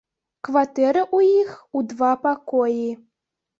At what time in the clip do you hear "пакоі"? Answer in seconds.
2.27-2.91